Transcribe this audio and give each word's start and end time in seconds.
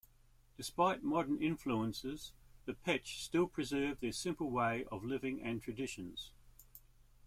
Despite 0.57 1.03
modern 1.03 1.39
influences 1.39 2.33
the 2.65 2.73
Pech 2.73 3.05
still 3.05 3.45
preserve 3.45 3.99
their 3.99 4.11
simple 4.11 4.49
way 4.49 4.83
of 4.85 5.03
living 5.03 5.43
and 5.43 5.61
traditions. 5.61 6.31